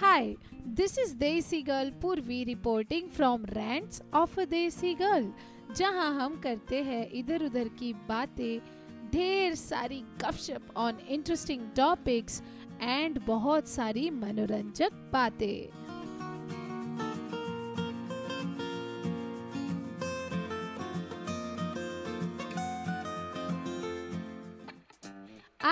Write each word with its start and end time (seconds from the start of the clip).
Hi, 0.00 0.36
this 0.64 0.96
is 0.96 1.12
Desi 1.12 1.66
Girl 1.66 1.90
Purvi 1.90 2.46
reporting 2.46 3.08
from 3.08 3.44
Rants 3.56 4.00
of 4.12 4.36
a 4.38 4.46
Desi 4.46 4.96
Girl, 4.96 5.24
जहाँ 5.76 6.12
हम 6.14 6.36
करते 6.42 6.82
हैं 6.82 7.10
इधर 7.20 7.44
उधर 7.44 7.68
की 7.78 7.92
बातें 8.08 8.60
ढेर 9.12 9.54
सारी 9.54 10.00
गपशप 10.22 10.76
ऑन 10.76 10.98
इंटरेस्टिंग 11.08 11.62
टॉपिक्स 11.76 12.40
एंड 12.82 13.18
बहुत 13.26 13.68
सारी 13.68 14.08
मनोरंजक 14.20 14.92
बातें। 15.12 15.87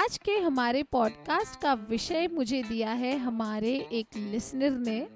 आज 0.06 0.18
के 0.18 0.32
हमारे 0.32 0.82
पॉडकास्ट 0.82 1.60
का 1.60 1.74
विषय 1.74 2.28
मुझे 2.32 2.62
दिया 2.62 2.90
है 2.90 3.18
हमारे 3.18 3.88
एक 3.92 4.06
लिसनर 4.16 4.70
ने। 4.70 5.08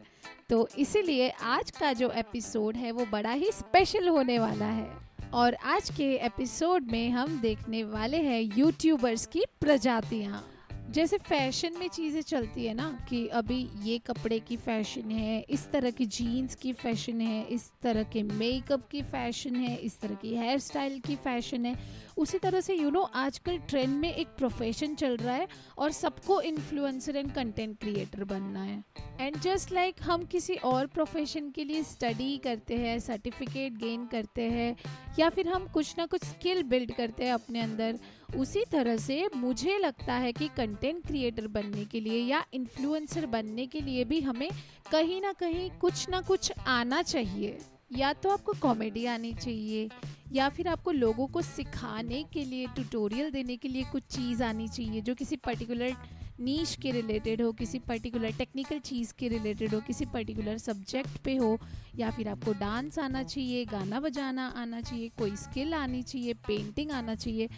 तो 0.48 0.68
इसीलिए 0.78 1.28
आज 1.28 1.70
का 1.70 1.92
जो 1.92 2.10
एपिसोड 2.10 2.76
है 2.76 2.92
वो 2.92 3.06
बड़ा 3.06 3.32
ही 3.32 3.52
स्पेशल 3.52 4.08
होने 4.08 4.38
वाला 4.38 4.64
है। 4.64 4.90
और 5.34 5.54
आज 5.54 5.90
के 5.90 6.14
एपिसोड 6.14 6.90
में 6.92 7.10
हम 7.10 7.40
देखने 7.40 7.84
वाले 7.84 8.16
हैं 8.16 8.58
यूट्यूबर्स 8.58 9.26
की 9.26 9.44
प्रजातियाँ। 9.60 10.59
जैसे 10.90 11.18
फ़ैशन 11.18 11.76
में 11.78 11.88
चीज़ें 11.88 12.20
चलती 12.22 12.64
है 12.64 12.72
ना 12.74 12.90
कि 13.08 13.26
अभी 13.30 13.58
ये 13.82 13.98
कपड़े 13.98 14.38
की 14.40 14.56
फ़ैशन 14.56 15.10
है, 15.10 15.40
इस 15.40 15.70
तरह 15.72 15.90
की 15.90 16.06
जीन्स 16.08 16.54
की 16.54 16.72
फ़ैशन 16.72 17.20
है, 17.20 17.44
इस 17.46 17.70
तरह 17.82 18.02
के 18.12 18.22
मेकअप 18.22 18.88
की 18.90 19.02
फ़ैशन 19.02 19.56
है, 19.56 19.76
इस 19.76 20.00
तरह 20.00 20.14
की 20.14 20.34
हेयर 20.36 20.58
स्टाइल 20.58 20.98
की 21.00 21.16
फ़ैशन 21.16 21.66
है। 21.66 21.76
उसी 22.18 22.38
तरह 22.38 22.60
से 22.60 22.74
यू 22.74 22.90
नो 22.90 23.02
आजकल 23.16 23.58
ट्रेंड 23.68 23.94
में 23.96 24.12
एक 24.12 24.28
प्रोफेशन 24.38 24.94
चल 24.94 25.16
रहा 25.16 25.34
है 25.34 25.48
और 25.78 25.92
सबको 25.92 26.40
इन्फ्लुएंसर 26.42 27.16
एंड 27.16 27.32
कंटेंट 27.34 27.78
क्रिएटर 27.80 28.24
बनना 28.24 28.62
है। 28.62 28.82
एंड 29.20 29.36
जस्ट 29.40 29.72
लाइक 29.72 30.02
हम 30.02 30.24
किसी 30.26 30.54
और 30.64 30.86
प्रोफेशन 30.88 31.50
के 31.50 31.64
लिए 31.64 31.82
स्टडी 31.84 32.36
करते 32.44 32.76
हैं 32.76 32.98
सर्टिफिकेट 33.00 33.78
गेन 33.78 34.06
करते 34.06 34.42
हैं, 34.50 34.76
या 35.18 35.28
फिर 35.30 35.48
हम 35.48 35.66
कुछ 35.68 35.94
ना 35.98 36.06
कुछ 36.06 36.24
स्किल 36.24 36.62
बिल्ड 36.64 36.92
करते 36.94 37.24
हैं 37.24 37.32
अपने 37.32 37.60
अंदर 37.60 37.98
उसी 38.36 38.64
तरह 38.72 38.96
से 38.96 39.28
मुझे 39.36 39.78
लगता 39.78 40.14
है 40.14 40.32
कि 40.32 40.48
कंटेंट 40.56 41.06
क्रिएटर 41.06 41.46
बनने 41.46 41.84
के 41.84 42.00
लिए 42.00 42.22
या 42.24 42.44
इन्फ्लुएंसर 42.54 43.26
बनने 43.26 43.66
के 43.66 43.80
लिए 43.80 44.04
भी 44.04 44.20
हमें 44.20 44.48
कहीं 44.92 45.20
ना 45.22 45.32
कहीं 45.32 45.70
कुछ 45.80 46.08
ना 46.08 46.20
कुछ 46.20 46.52
आना 46.58 47.02
चाहिए। 47.02 47.58
या 47.96 48.12
तो 48.12 48.30
आपको 48.30 48.52
कॉमेडी 48.52 49.04
आनी 49.06 49.32
चाहिए, 49.34 49.88
या 50.32 50.48
फिर 50.48 50.68
आपको 50.68 50.90
लोगों 50.90 51.26
को 51.26 51.42
सिखाने 51.42 52.22
के 52.32 52.44
लिए 52.44 52.66
ट्यूटोरियल 52.66 53.30
देने 53.30 53.56
के 53.56 53.68
लिए 53.68 53.84
कुछ 53.92 54.02
चीज़ 54.02 54.42
आनी 54.42 54.68
चाहिए 54.68 55.00
जो 55.00 55.14
किसी 55.14 55.36
पर्टिकुलर 55.36 55.96
नीच 56.40 56.74
के 56.82 56.90
रिलेटेड 56.90 57.42
हो, 57.42 57.52
किसी 57.52 57.78
पर्टिकुलर 57.78 58.32
टेक्निकल 58.32 58.78
चीज़ 58.78 59.12
के 59.18 59.28
रिलेटेड 59.28 59.74
हो, 59.74 59.80
किसी 59.80 60.04
पर्टिकुलर 60.04 60.58
सब्जेक्ट 60.58 61.18
पे 61.24 61.36
हो, 61.36 61.58
या 61.96 62.10
फिर 62.10 62.28
आपको 62.28 62.52
डांस 62.52 62.98
आना 62.98 63.22
चाहिए, 63.22 63.64
गाना 63.64 64.00
बजाना 64.00 64.46
आना 64.56 64.80
चाहिए, 64.80 65.08
कोई 65.18 65.36
स्किल 65.36 65.74
आनी 65.74 66.02
चाहिए 66.02 66.34
पेंटिंग 66.46 66.90
आना 66.90 67.14
चाहिए 67.14 67.48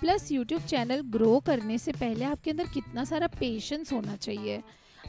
प्लस 0.00 0.32
यूट्यूब 0.32 0.62
चैनल 0.62 1.00
ग्रो 1.10 1.38
करने 1.40 1.78
से 1.78 1.92
पहले 1.92 2.24
आपके 2.24 2.50
अंदर 2.50 2.66
कितना 2.66 3.04
सारा 3.04 3.26
पेशेंस 3.26 3.92
होना 3.92 4.16
चाहिए। 4.16 4.62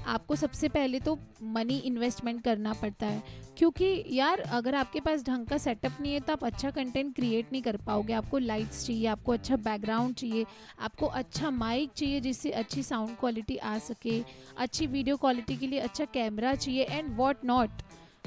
आपको 0.05 0.35
सबसे 0.35 0.67
पहले 0.69 0.99
तो 0.99 1.17
मनी 1.43 1.77
इन्वेस्टमेंट 1.79 2.41
करना 2.43 2.73
पड़ता 2.73 3.07
है। 3.07 3.23
क्योंकि 3.57 4.03
यार, 4.09 4.39
अगर 4.39 4.75
आपके 4.75 4.99
पास 4.99 5.23
ढंग 5.23 5.47
का 5.47 5.57
सेटअप 5.57 5.97
नहीं 6.01 6.13
है 6.13 6.19
तो 6.19 6.33
आप 6.33 6.43
अच्छा 6.45 6.69
कंटेंट 6.71 7.13
क्रिएट 7.15 7.51
नहीं 7.51 7.61
कर 7.61 7.77
पाओगे। 7.77 8.13
आपको 8.13 8.37
लाइट्स 8.37 8.85
चाहिए, 8.85 9.05
आपको 9.07 9.31
अच्छा 9.31 9.55
बैकग्राउंड 9.57 10.15
चाहिए, 10.15 10.45
आपको 10.79 11.05
अच्छा 11.05 11.49
माइक 11.51 11.91
चाहिए 11.91 12.19
जिससे 12.19 12.51
अच्छी 12.53 12.83
साउंड 12.83 13.17
क्वालिटी 13.19 13.57
आ 13.57 13.77
सके, 13.79 14.21
अच्छी 14.57 14.87
वीडियो 14.87 15.17
क्वालिटी 15.17 15.57
के 15.57 15.67
लिए 15.67 15.79
अच्छा 15.81 16.05
कैमरा 16.05 16.55
चाहिए 16.55 16.83
and 16.83 17.15
what 17.17 17.45
not 17.45 17.81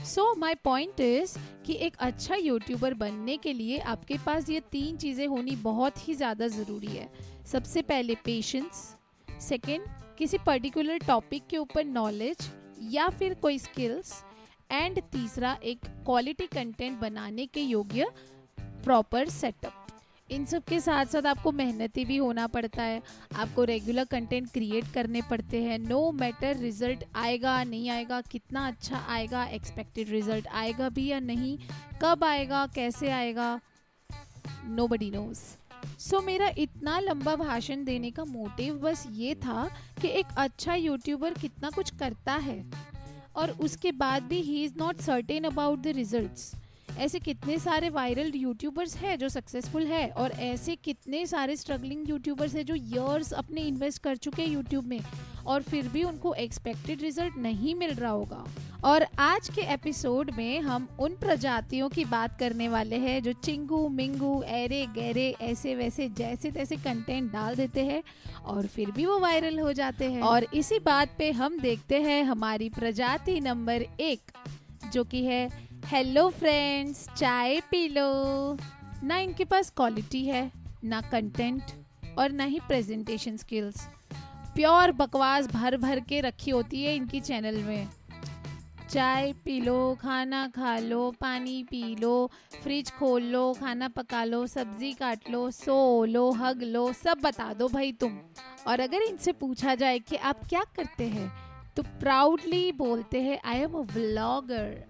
so 0.06 0.34
my 0.38 0.54
point 0.54 1.00
is 1.00 1.36
कि 1.66 1.74
एक 1.76 1.96
अच्छा 2.00 2.34
यूट्यूबर 2.34 2.94
बनने 2.94 3.36
के 3.36 3.52
लिए 3.52 3.78
आपके 3.86 4.18
पास 4.26 4.50
ये 4.50 4.60
तीन 4.72 4.96
चीज़ें 4.96 5.26
होनी 5.26 5.56
बहुत 5.62 6.06
ही 6.08 6.14
ज़्यादा 6.14 6.48
ज़रूरी 6.48 6.86
है। 6.88 7.08
सबसे 7.46 7.82
पहले 7.82 8.14
पेशेंस 8.24 8.86
सेकेंड 9.40 9.82
किसी 10.18 10.38
पर्टिकुलर 10.46 10.98
टॉपिक 10.98 11.46
के 11.46 11.58
ऊपर 11.58 11.84
नॉलेज 11.84 12.50
या 12.90 13.08
फिर 13.08 13.34
कोई 13.34 13.58
स्किल्स 13.58 14.12
एंड 14.70 15.00
तीसरा, 15.02 15.56
एक 15.62 15.86
क्वालिटी 16.04 16.46
कंटेंट 16.46 16.98
बनाने 17.00 17.46
के 17.46 17.60
योग्य 17.60 18.06
प्रॉपर 18.84 19.28
सेटअप 19.30 19.84
इन 20.30 20.44
सब 20.44 20.64
के 20.64 20.80
साथ 20.80 21.06
साथ 21.06 21.26
आपको 21.26 21.52
मेहनती 21.52 22.04
भी 22.04 22.16
होना 22.16 22.46
पड़ता 22.46 22.82
है। 22.82 23.00
आपको 23.34 23.64
रेगुलर 23.64 24.04
कंटेंट 24.04 24.50
क्रिएट 24.52 24.92
करने 24.94 25.20
पड़ते 25.30 25.62
हैं। 25.62 25.78
नो 25.78 26.10
मैटर 26.12 26.56
रिज़ल्ट 26.56 27.04
आएगा, 27.16 27.62
नहीं 27.64 27.88
आएगा, 27.90 28.20
कितना 28.20 28.66
अच्छा 28.68 29.04
आएगा 29.08 29.44
एक्सपेक्टेड 29.44 30.08
रिज़ल्ट 30.08 30.48
आएगा 30.48 30.88
भी 30.88 31.06
या 31.06 31.20
नहीं, 31.20 31.56
कब 32.02 32.24
आएगा, 32.24 32.66
कैसे 32.74 33.10
आएगा 33.10 33.60
नो 34.66 34.86
बडी 34.88 35.10
नोज़ 35.10 35.40
सो 35.98 36.18
so, 36.18 36.24
मेरा 36.26 36.50
इतना 36.58 36.98
लंबा 37.00 37.34
भाषण 37.36 37.84
देने 37.84 38.10
का 38.10 38.24
मोटिव 38.24 38.74
बस 38.74 39.06
ये 39.12 39.34
था 39.34 39.68
कि 40.02 40.08
एक 40.08 40.26
अच्छा 40.38 40.74
यूट्यूबर 40.74 41.34
कितना 41.34 41.70
कुछ 41.70 41.90
करता 41.90 42.34
है। 42.34 42.64
और 43.36 43.50
उसके 43.50 43.92
बाद 43.92 44.22
भी 44.22 44.40
he 44.40 44.64
is 44.64 44.74
not 44.78 45.00
certain 45.00 45.44
about 45.44 45.78
the 45.78 45.86
results 45.86 46.52
ऐसे 46.98 47.18
कितने 47.18 47.58
सारे 47.58 47.90
वायरल 47.90 48.32
यूट्यूबर्स 48.34 48.96
हैं 48.96 49.18
जो 49.18 49.28
सक्सेसफुल 49.28 49.86
है 49.86 50.08
और 50.08 50.32
ऐसे 50.32 50.76
कितने 50.76 51.26
सारे 51.26 51.56
स्ट्रगलिंग 51.56 52.08
यूट्यूबर्स 52.10 52.54
हैं 52.54 52.64
जो 52.66 52.74
ईयर्स 52.74 53.32
अपने 53.32 53.60
इन्वेस्ट 53.60 54.02
कर 54.02 54.16
चुके 54.16 54.42
हैं 54.42 54.48
यूट्यूब 54.48 54.84
में 54.84 55.00
और 55.46 55.62
फिर 55.62 55.88
भी 55.88 56.02
उनको 56.04 56.34
एक्सपेक्टेड 56.34 57.02
रिज़ल्ट 57.02 57.36
नहीं 57.36 57.74
मिल 57.74 57.94
रहा 57.94 58.10
होगा। 58.10 58.44
और 58.84 59.06
आज 59.18 59.48
के 59.48 59.60
एपिसोड 59.62 60.30
में 60.30 60.60
हम 60.60 60.88
उन 61.00 61.14
प्रजातियों 61.16 61.88
की 61.88 62.04
बात 62.04 62.38
करने 62.38 62.68
वाले 62.68 62.96
हैं 62.96 63.22
जो 63.22 63.32
चिंगू, 63.32 63.88
मिंगू 63.88 64.42
एरे 64.42 64.86
गहरे 64.86 65.30
ऐसे 65.40 65.74
वैसे, 65.74 66.08
जैसे 66.08 66.50
तैसे 66.50 66.76
कंटेंट 66.76 67.32
डाल 67.32 67.56
देते 67.56 67.84
हैं 67.84 68.02
और 68.44 68.66
फिर 68.66 68.90
भी 68.90 69.06
वो 69.06 69.18
वायरल 69.18 69.58
हो 69.58 69.72
जाते 69.72 70.10
हैं। 70.12 70.22
और 70.22 70.46
इसी 70.54 70.78
बात 70.78 71.14
पे 71.18 71.30
हम 71.30 71.58
देखते 71.60 72.00
हैं 72.00 72.22
हमारी 72.24 72.68
प्रजाति 72.68 73.40
नंबर 73.40 73.82
एक, 74.00 74.32
जो 74.92 75.04
कि 75.04 75.24
है 75.24 75.48
हेलो 75.86 76.28
फ्रेंड्स 76.30 77.08
चाय 77.16 77.60
पी 77.60 77.86
लो। 77.88 78.56
ना 79.04 79.18
इनके 79.18 79.44
पास 79.44 79.70
क्वालिटी 79.70 80.24
है, 80.24 80.50
ना 80.84 81.00
कंटेंट 81.00 81.62
और 82.18 82.32
ना 82.32 82.44
ही 82.44 82.60
प्रेजेंटेशन 82.60 83.36
स्किल्स 83.36 83.88
प्योर 84.54 84.92
बकवास 84.92 85.46
भर 85.46 85.76
भर 85.76 86.00
के 86.00 86.20
रखी 86.20 86.50
होती 86.50 86.82
है 86.82 86.96
इनकी 86.96 87.20
चैनल 87.20 87.56
में। 87.62 87.88
चाय 88.90 89.32
पी 89.44 89.58
लो 89.60 89.94
खाना 90.00 90.46
खा 90.48 90.76
लो, 90.78 91.10
पानी 91.20 91.62
पी 91.62 91.94
लो, 91.96 92.30
फ्रिज 92.62 92.90
खोल 92.90 93.22
लो, 93.22 93.52
खाना 93.54 93.88
पका 93.88 94.22
लो, 94.24 94.46
सब्ज़ी 94.46 94.92
काट 94.92 95.28
लो, 95.30 95.50
सो 95.50 96.04
लो, 96.04 96.30
हग 96.32 96.62
लो, 96.62 96.92
सब 96.94 97.20
बता 97.22 97.52
दो 97.54 97.68
भाई 97.68 97.92
तुम। 97.92 98.18
और 98.66 98.80
अगर 98.80 99.02
इनसे 99.02 99.32
पूछा 99.32 99.74
जाए 99.74 99.98
कि 99.98 100.16
आप 100.16 100.44
क्या 100.48 100.62
करते 100.76 101.04
हैं 101.06 101.30
तो 101.76 101.82
प्राउडली 102.00 102.70
बोलते 102.72 103.20
हैं 103.22 103.38
आई 103.44 103.58
एम 103.58 103.72
अ 103.72 103.82
व्लॉगर 103.92 104.84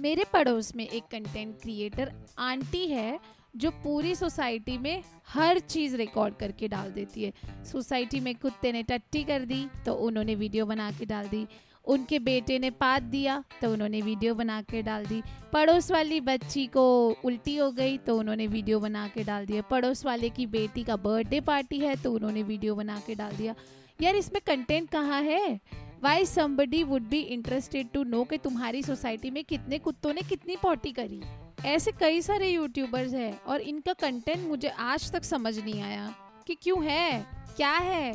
मेरे 0.00 0.24
पड़ोस 0.32 0.74
में 0.76 0.86
एक 0.86 1.04
कंटेंट 1.10 1.54
क्रिएटर 1.62 2.12
आंटी 2.40 2.86
है, 2.86 3.18
जो 3.56 3.70
पूरी 3.84 4.14
सोसाइटी 4.14 4.76
में 4.78 5.02
हर 5.28 5.58
चीज़ 5.60 5.96
रिकॉर्ड 5.96 6.34
करके 6.36 6.68
डाल 6.68 6.90
देती 6.92 7.24
है। 7.24 7.32
सोसाइटी 7.64 8.20
में 8.20 8.34
कुत्ते 8.34 8.72
ने 8.72 8.82
टट्टी 8.82 9.24
कर 9.24 9.44
दी 9.44 9.64
तो 9.86 9.94
उन्होंने 10.06 10.34
वीडियो 10.34 10.66
बना 10.66 10.90
के 10.90 11.06
डाल 11.06 11.28
दी। 11.28 11.46
उनके 11.88 12.18
बेटे 12.18 12.58
ने 12.58 12.70
पात 12.72 13.02
दिया 13.04 13.42
तो 13.62 13.72
उन्होंने 13.72 14.00
वीडियो 14.00 14.34
बना 14.34 14.60
के 14.62 14.82
डाल 14.82 15.06
दी। 15.06 15.22
पड़ोस 15.52 15.90
वाली 15.90 16.20
बच्ची 16.20 16.66
को 16.66 16.84
उल्टी 17.24 17.56
हो 17.56 17.70
गई 17.72 17.96
तो 17.98 18.18
उन्होंने 18.18 18.46
वीडियो 18.46 18.80
बना 18.80 19.06
के 19.08 19.24
डाल 19.24 19.46
दिया। 19.46 19.62
पड़ोस 19.62 20.04
वाले 20.06 20.28
की 20.30 20.46
बेटी 20.48 20.84
का 20.84 20.96
बर्थडे 20.98 21.40
पार्टी 21.40 21.78
है 21.78 21.96
तो 21.96 22.12
उन्होंने 22.12 22.42
वीडियो 22.42 22.74
बना 22.74 23.00
के 23.06 23.14
डाल 23.14 23.32
दिया। 23.32 23.54
यार, 24.02 24.16
इसमें 24.16 24.40
कंटेंट 24.46 24.88
कहाँ 24.90 25.22
है? 25.22 25.60
Why 26.02 26.24
somebody 26.24 26.82
would 26.82 27.08
be 27.08 27.20
interested 27.20 27.88
to 27.94 28.02
know 28.04 28.22
कि 28.24 28.38
तुम्हारी 28.38 28.82
सोसाइटी 28.82 29.30
में 29.30 29.42
कितने 29.44 29.78
कुत्तों 29.78 30.12
ने 30.12 30.22
कितनी 30.22 30.56
पॉटी 30.56 30.92
करी? 30.92 31.20
ऐसे 31.66 31.92
कई 31.92 32.20
सारे 32.22 32.48
यूट्यूबर्स 32.48 33.14
हैं, 33.14 33.40
और 33.42 33.60
इनका 33.60 33.92
कंटेंट 33.92 34.46
मुझे 34.48 34.68
आज 34.68 35.10
तक 35.12 35.24
समझ 35.24 35.58
नहीं 35.58 35.80
आया 35.82 36.14
कि 36.46 36.54
क्यों 36.54 36.84
है, 36.84 37.26
क्या 37.56 37.72
है। 37.72 38.12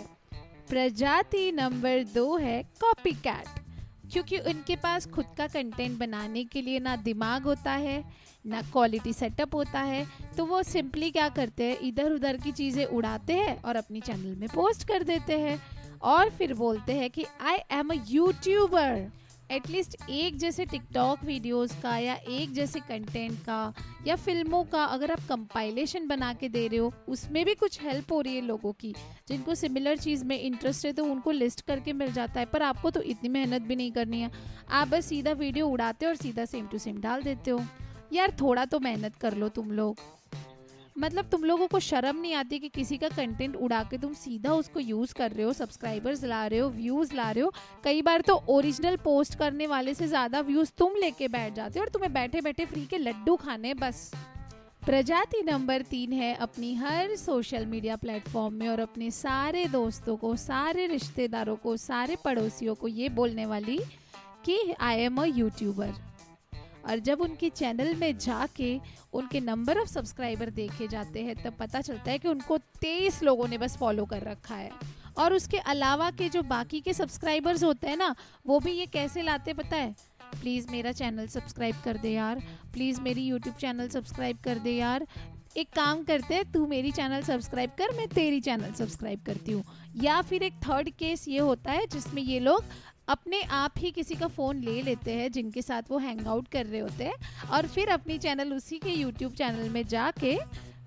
प्रजाति 0.69 1.51
नंबर 1.51 2.03
दो 2.13 2.35
है 2.37 2.61
कॉपी 2.81 3.11
कैट 3.19 3.61
क्योंकि 4.13 4.37
उनके 4.37 4.75
पास 4.75 5.05
खुद 5.07 5.25
का 5.37 5.47
कंटेंट 5.47 5.97
बनाने 5.99 6.43
के 6.43 6.61
लिए 6.61 6.79
ना 6.79 6.95
दिमाग 6.95 7.43
होता 7.43 7.71
है, 7.71 8.03
ना 8.45 8.61
क्वालिटी 8.61 9.13
सेटअप 9.13 9.55
होता 9.55 9.79
है 9.79 10.05
तो 10.37 10.45
वो 10.45 10.63
सिंपली 10.63 11.11
क्या 11.11 11.29
करते 11.29 11.63
हैं 11.63 11.77
इधर 11.83 12.11
उधर 12.11 12.37
की 12.37 12.51
चीज़ें 12.51 12.85
उड़ाते 12.85 13.33
हैं 13.33 13.61
और 13.61 13.75
अपनी 13.75 14.01
चैनल 14.01 14.35
में 14.35 14.49
पोस्ट 14.49 14.87
कर 14.87 15.03
देते 15.03 15.39
हैं 15.39 15.59
और 16.01 16.29
फिर 16.29 16.53
बोलते 16.53 16.93
हैं 16.93 17.09
कि 17.09 17.25
I 17.41 17.57
am 17.71 17.89
a 17.89 18.03
YouTuber 18.07 19.11
at least 19.51 19.95
एक 20.09 20.37
जैसे 20.37 20.65
टिकटॉक 20.65 21.23
वीडियोस 21.23 21.71
का 21.83 21.97
या 21.97 22.13
एक 22.29 22.53
जैसे 22.53 22.79
कंटेंट 22.79 23.39
का 23.39 23.73
या 24.07 24.15
फ़िल्मों 24.15 24.63
का 24.63 24.83
अगर 24.85 25.11
आप 25.11 25.19
कंपाइलेशन 25.29 26.07
बना 26.07 26.33
के 26.33 26.49
दे 26.49 26.67
रहे 26.67 26.79
हो, 26.79 26.91
उसमें 27.09 27.43
भी 27.45 27.53
कुछ 27.55 27.81
हेल्प 27.81 28.11
हो 28.11 28.21
रही 28.21 28.35
है 28.35 28.41
लोगों 28.41 28.71
की। 28.73 28.93
जिनको 29.27 29.55
सिमिलर 29.55 29.97
चीज़ 29.97 30.25
में 30.25 30.39
इंटरेस्ट 30.39 30.85
है 30.85 30.93
तो 30.93 31.05
उनको 31.05 31.31
लिस्ट 31.31 31.61
करके 31.61 31.93
मिल 31.93 32.11
जाता 32.13 32.39
है, 32.39 32.45
पर 32.45 32.63
आपको 32.63 32.89
तो 32.89 33.01
इतनी 33.01 33.29
मेहनत 33.29 33.61
भी 33.61 33.75
नहीं 33.75 33.91
करनी 33.91 34.21
है। 34.21 34.31
आप 34.71 34.87
बस 34.87 35.05
सीधा 35.05 35.31
वीडियो 35.33 35.67
उड़ाते 35.67 36.05
हो 36.05 36.09
और 36.09 36.15
सीधा 36.15 36.45
सेम 36.45 36.67
टू 36.67 36.77
सेम 36.77 37.01
डाल 37.01 37.21
देते 37.21 37.51
हो। 37.51 37.61
यार 38.13 38.35
थोड़ा 38.41 38.65
तो 38.65 38.79
मेहनत 38.79 39.15
कर 39.15 39.35
लो 39.35 39.49
तुम 39.49 39.71
लोग। 39.71 39.99
मतलब 40.95 41.25
तुम 41.25 41.43
लोगों 41.43 41.67
को 41.67 41.79
शर्म 41.79 42.17
नहीं 42.17 42.33
आती 42.33 42.59
कि 42.59 42.69
किसी 42.69 42.97
का 42.97 43.07
कंटेंट 43.09 43.55
उड़ा 43.55 43.81
के 43.83 43.97
तुम 43.97 44.13
सीधा 44.13 44.53
उसको 44.53 44.79
यूज़ 44.79 45.13
कर 45.13 45.31
रहे 45.31 45.45
हो 45.45 45.53
सब्सक्राइबर्स 45.53 46.23
ला 46.23 46.45
रहे 46.47 46.59
हो 46.59 46.69
व्यूज़ 46.69 47.13
ला 47.15 47.29
रहे 47.31 47.43
हो। 47.43 47.51
कई 47.83 48.01
बार 48.01 48.21
तो 48.21 48.35
ओरिजिनल 48.49 48.97
पोस्ट 49.03 49.37
करने 49.37 49.67
वाले 49.67 49.93
से 49.93 50.07
ज़्यादा 50.07 50.41
व्यूज़ 50.41 50.71
तुम 50.77 50.95
लेके 50.95 51.27
बैठ 51.27 51.53
जाते 51.53 51.79
हो 51.79 51.85
और 51.85 51.91
तुम्हें 51.91 52.13
बैठे 52.13 52.41
बैठे 52.41 52.65
फ्री 52.65 52.85
के 52.85 52.97
लड्डू 52.97 53.35
खाने 53.35 53.73
बस। 53.73 54.11
प्रजाति 54.85 55.41
नंबर 55.41 55.81
तीन 55.81 56.13
है 56.13 56.33
अपनी 56.35 56.73
हर 56.75 57.15
सोशल 57.15 57.65
मीडिया 57.65 57.95
प्लेटफॉर्म 57.95 58.53
में 58.53 58.67
और 58.69 58.79
अपने 58.79 59.11
सारे 59.11 59.65
दोस्तों 59.65 60.15
को, 60.15 60.35
सारे 60.35 60.87
रिश्तेदारों 60.87 61.55
को, 61.55 61.75
सारे 61.77 62.17
पड़ोसियों 62.25 62.75
को 62.75 62.87
ये 62.87 63.09
बोलने 63.09 63.45
वाली 63.45 63.79
कि 64.45 64.73
आई 64.79 64.99
एम 64.99 65.21
अ 65.21 65.25
यूट्यूबर 65.25 65.93
और 66.85 66.99
जब 66.99 67.21
उनके 67.21 67.49
चैनल 67.49 67.95
में 67.95 68.17
जाके 68.17 68.79
उनके 69.13 69.39
नंबर 69.39 69.77
ऑफ़ 69.77 69.87
सब्सक्राइबर 69.87 70.49
देखे 70.49 70.87
जाते 70.87 71.23
हैं, 71.23 71.35
तब 71.35 71.53
पता 71.59 71.81
चलता 71.81 72.11
है 72.11 72.19
कि 72.19 72.27
उनको 72.27 72.57
तेईस 72.57 73.23
लोगों 73.23 73.47
ने 73.47 73.57
बस 73.57 73.77
फॉलो 73.77 74.05
कर 74.05 74.21
रखा 74.21 74.55
है। 74.55 74.71
और 75.17 75.33
उसके 75.33 75.57
अलावा 75.57 76.11
के 76.11 76.29
जो 76.29 76.43
बाकी 76.43 76.81
के 76.81 76.93
सब्सक्राइबर्स 76.93 77.63
होते 77.63 77.87
हैं 77.87 77.97
ना, 77.97 78.15
वो 78.47 78.59
भी 78.59 78.71
ये 78.71 78.85
कैसे 78.85 79.21
लाते 79.21 79.53
पता 79.53 79.77
है? 79.77 79.95
प्लीज़ 80.41 80.71
मेरा 80.71 80.91
चैनल 80.91 81.27
सब्सक्राइब 81.27 81.75
कर 81.85 81.97
दे 81.97 82.11
यार। 82.11 82.39
प्लीज़ 82.73 83.01
मेरी 83.01 83.21
यूट्यूब 83.21 83.55
चैनल 83.55 83.89
सब्सक्राइब 83.89 84.37
कर 84.37 84.59
दे 84.59 84.71
यार। 84.71 85.07
एक 85.57 85.69
काम 85.69 86.03
करते 86.03 86.33
हैं, 86.33 86.51
तू 86.51 86.67
मेरी 86.67 86.91
चैनल 86.91 87.21
सब्सक्राइब 87.21 87.69
कर, 87.69 87.97
मैं 87.97 88.07
तेरी 88.07 88.41
चैनल 88.41 88.73
सब्सक्राइब 88.73 89.23
करती 89.25 89.51
हूँ। 89.51 89.63
या 89.95 90.21
फिर 90.21 90.43
एक 90.43 90.53
थर्ड 90.53 90.89
केस 90.89 91.27
ये 91.27 91.39
होता 91.39 91.71
है, 91.71 91.87
जिसमें 91.87 92.21
ये 92.21 92.39
लोग 92.39 92.63
अपने 93.07 93.41
आप 93.41 93.73
ही 93.77 93.91
किसी 93.91 94.15
का 94.15 94.27
फ़ोन 94.27 94.57
ले 94.57 94.81
लेते 94.81 95.13
हैं 95.13 95.31
जिनके 95.31 95.61
साथ 95.61 95.89
वो 95.89 95.97
हैंग 95.97 96.27
आउट 96.27 96.47
कर 96.47 96.65
रहे 96.65 96.79
होते 96.79 97.03
हैं 97.03 97.49
और 97.51 97.67
फिर 97.67 97.89
अपनी 97.89 98.17
चैनल 98.17 98.53
उसी 98.53 98.77
के 98.77 98.91
यूट्यूब 98.91 99.33
चैनल 99.33 99.69
में 99.69 99.85
जाके 99.87 100.37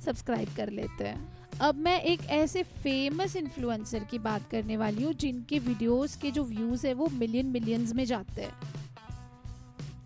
सब्सक्राइब 0.04 0.54
कर 0.56 0.70
लेते 0.70 1.04
हैं। 1.04 1.34
अब 1.60 1.74
मैं 1.74 2.00
एक 2.02 2.24
ऐसे 2.30 2.62
फ़ेमस 2.62 3.36
इन्फ्लुएंसर 3.36 4.04
की 4.04 4.18
बात 4.18 4.48
करने 4.50 4.76
वाली 4.76 5.02
हूँ 5.02 5.12
जिनके 5.12 5.58
वीडियोस 5.58 6.16
के 6.16 6.30
जो 6.30 6.44
व्यूज़ 6.44 6.86
है 6.86 6.94
वो 6.94 7.08
मिलियन 7.12 7.46
मिलियंस 7.46 7.92
में 7.92 8.04
जाते 8.04 8.42
हैं। 8.42 8.74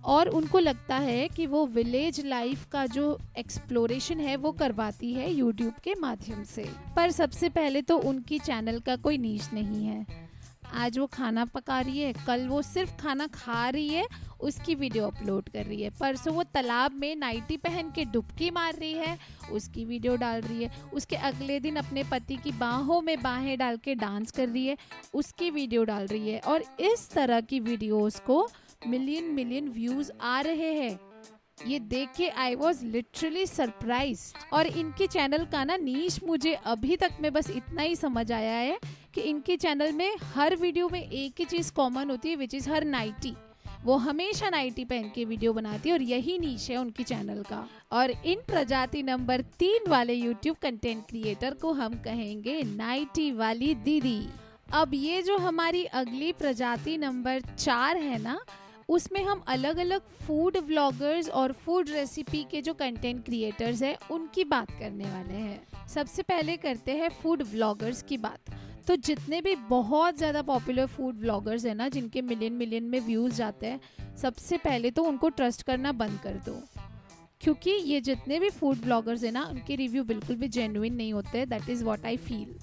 और 0.05 0.29
उनको 0.29 0.59
लगता 0.59 0.97
है 0.97 1.29
कि 1.29 1.47
वो 1.47 1.67
विलेज 1.67 2.21
लाइफ 2.27 2.65
का 2.73 2.87
जो 2.87 3.19
एक्सप्लोरेशन 3.39 4.21
है 4.21 4.37
वो 4.37 4.53
करवाती 4.53 5.13
है 5.13 5.33
यूट्यूब 5.33 5.75
के 5.85 5.95
माध्यम 5.95 6.43
से। 6.45 6.65
पर 6.97 7.11
सबसे 7.11 7.49
पहले 7.49 7.83
तो 7.83 7.99
उनकी 7.99 8.39
चैनल 8.39 8.81
का 8.81 8.97
कोई 8.97 9.19
नीच 9.19 9.49
नहीं 9.53 9.85
है। 9.87 10.30
आज 10.75 10.99
वो 10.99 11.07
खाना 11.07 11.45
पका 11.45 11.81
रही 11.81 11.99
है, 11.99 12.13
कल 12.27 12.47
वो 12.49 12.61
सिर्फ़ 12.63 12.97
खाना 12.97 13.27
खा 13.27 13.69
रही 13.69 13.89
है, 13.89 14.07
उसकी 14.41 14.75
वीडियो 14.75 15.07
अपलोड 15.07 15.49
कर 15.49 15.65
रही 15.65 15.83
है। 15.83 15.91
परसों 15.91 16.35
वो 16.35 16.43
तालाब 16.45 16.93
में 16.93 17.15
नाइटी 17.17 17.57
पहन 17.57 17.91
के 17.91 18.05
डुबकी 18.05 18.51
मार 18.51 18.75
रही 18.75 18.93
है, 18.93 19.19
उसकी 19.53 19.85
वीडियो 19.85 20.17
डाल 20.17 20.41
रही 20.41 20.65
है। 20.65 20.71
उसके 20.95 21.17
अगले 21.17 21.59
दिन 21.61 21.77
अपने 21.77 22.05
पति 22.13 22.37
की 22.37 22.53
बाहों 22.53 23.01
में 23.03 23.17
बाहें 23.23 23.57
डाल 23.59 23.77
के 23.77 23.95
डांस 23.95 24.31
कर 24.31 24.49
रही 24.49 24.67
है, 24.67 24.77
उसकी 25.15 25.51
वीडियो 25.51 25.85
डाल 25.85 26.07
रही 26.07 26.31
है 26.31 26.41
और 26.41 26.65
इस 26.83 27.11
तरह 27.11 27.41
की 27.43 27.61
वीडियोस 27.61 28.21
को 28.21 28.49
मिलियन 28.87 29.25
मिलियन 29.35 29.69
व्यूज़ 29.69 30.11
आ 30.23 30.41
रहे 30.41 30.73
हैं। 30.75 30.99
ये 31.67 31.79
देख 31.79 32.09
के 32.17 32.29
आई 32.29 32.55
वॉज़ 32.55 32.85
लिटरली 32.85 33.45
सरप्राइज़ 33.47 34.21
और 34.53 34.67
इनके 34.67 35.07
चैनल 35.07 35.45
का 35.45 35.65
ना 35.65 35.77
नीच 35.77 36.19
मुझे 36.25 36.53
अभी 36.67 36.97
तक 36.97 37.17
में 37.21 37.33
बस 37.33 37.51
इतना 37.51 37.83
ही 37.83 37.97
समझ 37.97 38.31
आया 38.33 38.55
है 38.55 38.79
कि 39.15 39.21
इनके 39.21 39.57
चैनल 39.57 39.93
में 39.93 40.17
हर 40.35 40.57
वीडियो 40.57 40.89
में 40.89 41.11
एक 41.11 41.35
ही 41.39 41.45
चीज़ 41.45 41.73
कॉमन 41.73 42.11
होती 42.11 42.29
है 42.29 42.37
विच 42.37 42.55
इज़ 42.55 42.71
हर 42.71 42.85
नाइटी। 42.85 43.35
वो 43.85 43.97
हमेशा 43.97 44.51
नाइटी 44.51 44.85
पहन 44.85 45.11
के 45.15 45.25
वीडियो 45.25 45.53
बनाती 45.53 45.89
है 45.89 45.95
और 45.95 46.03
यही 46.03 46.39
नीच 46.39 46.71
है 46.71 46.77
उनकी 46.77 47.05
चैनल 47.05 47.43
का। 47.43 47.69
और 47.93 48.11
इन 48.11 48.41
प्रजाति 48.47 49.03
नंबर 49.03 49.41
तीन 49.41 49.91
वाले 49.91 50.15
यूट्यूब 50.15 50.57
कंटेंट 50.57 51.07
क्रिएटर 51.09 51.55
को 51.55 51.73
हम 51.73 51.95
कहेंगे 51.95 52.63
नाइटी 52.63 53.33
वाली 53.33 53.75
दीदी। 53.75 54.29
अब 54.73 54.91
ये 54.95 55.23
जो 55.23 55.39
हमारी 55.39 55.85
अगली 55.85 56.33
प्रजाति 56.33 56.97
नंबर 56.97 57.41
चार 57.41 57.97
है 57.97 58.23
ना, 58.23 58.41
उसमें 58.89 59.25
हम 59.25 59.43
अलग 59.49 59.77
अलग 59.77 60.01
फ़ूड 60.27 60.57
व्लॉगर्स 60.57 61.29
और 61.29 61.53
फ़ूड 61.53 61.89
रेसिपी 61.89 62.47
के 62.51 62.63
जो 62.63 62.75
कंटेंट 62.75 63.25
क्रिएटर्स 63.25 63.83
हैं, 63.83 63.97
उनकी 64.11 64.45
बात 64.45 64.71
करने 64.71 65.05
वाले 65.05 65.35
हैं। 65.35 65.89
सबसे 65.89 66.23
पहले 66.23 66.57
करते 66.57 66.93
हैं 66.93 67.09
फ़ूड 67.09 67.43
व्लॉगर्स 67.43 68.03
की 68.03 68.17
बात। 68.17 68.41
तो 68.89 68.97
जितने 68.97 69.41
भी 69.41 69.55
बहुत 69.57 70.19
ज़्यादा 70.19 70.43
पॉपुलर 70.43 70.87
फ़ूड 70.87 71.15
ब्लॉगर्स 71.15 71.65
हैं 71.67 71.75
ना, 71.75 71.89
जिनके 71.89 72.23
मिलियन 72.23 72.53
मिलियन 72.53 72.85
में 72.85 73.01
व्यूज़ 73.01 73.35
जाते 73.35 73.67
हैं, 73.67 73.81
सबसे 74.17 74.57
पहले 74.57 74.91
तो 74.91 75.03
उनको 75.03 75.29
ट्रस्ट 75.29 75.63
करना 75.63 75.93
बंद 75.93 76.21
कर 76.25 76.35
दो। 76.47 76.61
क्योंकि 77.41 77.71
ये 77.71 78.01
जितने 78.01 78.39
भी 78.39 78.51
फ़ूड 78.51 78.77
ब्लॉगर्स 78.77 79.25
हैं 79.25 79.33
ना, 79.33 79.45
उनके 79.45 79.77
रिव्यू 79.77 80.05
बिल्कुल 80.05 80.37
भी 80.37 80.49
जेन्यून 80.49 80.93
नहीं 80.93 81.13
होते 81.13 81.47
that 81.47 81.69
is 81.71 81.85
what 81.85 82.05
I 82.07 82.17
feel 82.17 82.55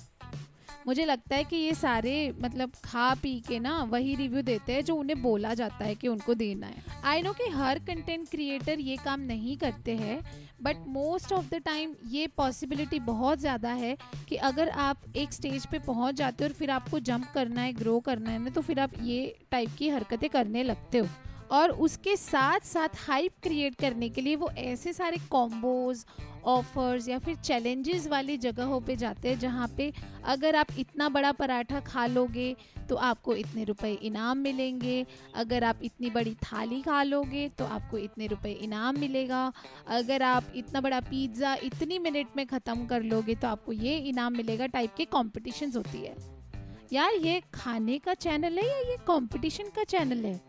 मुझे 0.87 1.05
लगता 1.05 1.35
है 1.35 1.43
कि 1.43 1.55
ये 1.55 1.73
सारे 1.73 2.11
मतलब 2.41 2.71
खा 2.83 3.13
पी 3.13 3.39
के 3.39 3.57
ना 3.59 3.81
वही 3.83 4.15
रिव्यू 4.15 4.41
देते 4.41 4.73
हैं 4.73 4.83
जो 4.85 4.95
उन्हें 4.95 5.21
बोला 5.21 5.53
जाता 5.53 5.85
है 5.85 5.95
कि 5.95 6.07
उनको 6.07 6.33
देना 6.33 6.67
है। 6.67 6.83
आई 7.03 7.21
नो 7.21 7.33
कि 7.33 7.49
हर 7.51 7.79
कंटेंट 7.79 8.29
क्रिएटर 8.29 8.79
ये 8.79 8.95
काम 8.97 9.19
नहीं 9.19 9.57
करते 9.57 9.95
हैं 9.95 10.21
but 10.63 10.87
most 10.87 11.33
of 11.33 11.49
the 11.49 11.61
time 11.65 11.95
ये 12.05 12.27
पॉसिबिलिटी 12.27 12.99
बहुत 12.99 13.39
ज़्यादा 13.39 13.69
है 13.71 13.95
कि 14.29 14.35
अगर 14.35 14.69
आप 14.69 15.01
एक 15.15 15.33
स्टेज 15.33 15.65
पे 15.65 15.79
पहुँच 15.79 16.15
जाते 16.15 16.43
हो 16.43 16.47
और 16.49 16.53
फिर 16.53 16.71
आपको 16.71 16.99
जंप 16.99 17.31
करना 17.33 17.61
है 17.61 17.73
ग्रो 17.73 17.99
करना 17.99 18.31
है 18.31 18.39
ना 18.39 18.49
तो 18.49 18.61
फिर 18.61 18.79
आप 18.79 18.91
ये 19.01 19.35
टाइप 19.51 19.75
की 19.77 19.89
हरकतें 19.89 20.29
करने 20.29 20.63
लगते 20.63 20.97
हो। 20.97 21.07
और 21.51 21.71
उसके 21.71 22.15
साथ 22.15 22.65
साथ 22.65 22.95
हाइप 23.07 23.33
क्रिएट 23.43 23.75
करने 23.75 24.09
के 24.09 24.21
लिए 24.21 24.35
वो 24.35 24.49
ऐसे 24.59 24.93
सारे 24.93 25.17
कॉम्बोज 25.31 26.05
ऑफर्स 26.45 27.07
या 27.09 27.17
फिर 27.19 27.35
चैलेंजेस 27.35 28.07
वाली 28.07 28.37
जगहों 28.37 28.79
पे 28.81 28.95
जाते 28.95 29.29
हैं 29.29 29.39
जहाँ 29.39 29.67
पे 29.77 29.91
अगर 30.25 30.55
आप 30.55 30.67
इतना 30.79 31.09
बड़ा 31.09 31.31
पराठा 31.31 31.79
खा 31.79 32.05
लोगे 32.05 32.55
तो 32.89 32.95
आपको 32.95 33.35
इतने 33.35 33.63
रुपए 33.63 33.91
इनाम 33.91 34.37
मिलेंगे। 34.37 35.05
अगर 35.35 35.63
आप 35.63 35.79
इतनी 35.83 36.09
बड़ी 36.09 36.33
थाली 36.43 36.81
खा 36.81 37.01
लोगे 37.03 37.47
तो 37.49 37.65
आपको 37.65 37.97
इतने 37.97 38.27
रुपए 38.27 38.51
इनाम 38.51 38.99
मिलेगा। 38.99 39.51
अगर 39.87 40.23
आप 40.23 40.51
इतना 40.55 40.81
बड़ा 40.81 40.99
पिज़्ज़ा 41.01 41.55
इतनी 41.63 41.99
मिनट 41.99 42.27
में 42.37 42.45
ख़त्म 42.47 42.85
कर 42.85 43.03
लोगे 43.03 43.35
तो 43.35 43.47
आपको 43.47 43.73
ये 43.73 43.97
इनाम 44.09 44.37
मिलेगा 44.37 44.65
टाइप 44.67 44.93
के 44.97 45.05
कॉम्पिटिशन्स 45.07 45.75
होती 45.75 46.01
है। 46.01 46.15
यार 46.93 47.13
ये 47.23 47.41
खाने 47.53 47.97
का 47.99 48.13
चैनल 48.15 48.57
है 48.57 48.67
या 48.67 48.77
ये 48.89 48.97
कंपटीशन 49.07 49.69
का 49.75 49.83
चैनल 49.85 50.25
है? 50.25 50.39